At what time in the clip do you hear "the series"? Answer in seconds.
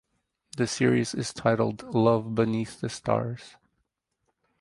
0.57-1.13